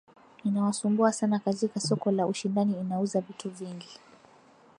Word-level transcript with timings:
inawasumbua 0.43 1.11
sana 1.13 1.39
katika 1.39 1.79
soko 1.79 2.11
la 2.11 2.27
ushindani 2.27 2.79
inauza 2.81 3.21
vitu 3.21 3.49
vingi 3.49 3.99